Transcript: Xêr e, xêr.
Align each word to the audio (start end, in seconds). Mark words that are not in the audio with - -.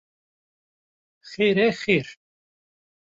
Xêr 1.31 1.57
e, 1.67 1.69
xêr. 1.81 2.07